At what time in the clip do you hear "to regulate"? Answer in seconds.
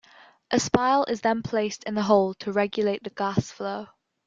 2.39-3.03